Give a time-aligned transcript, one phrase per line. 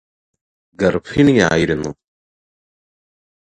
[0.79, 1.91] ഗര്ഭിണിയായിരുന്നു